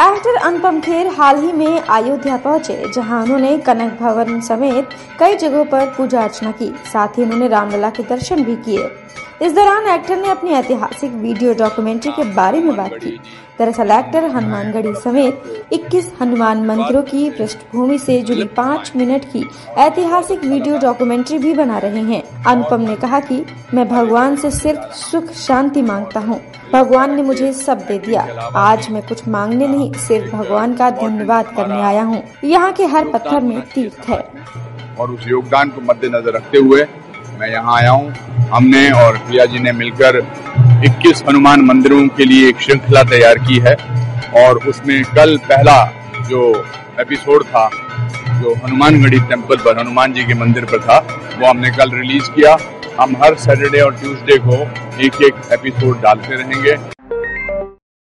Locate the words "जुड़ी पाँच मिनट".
18.22-19.24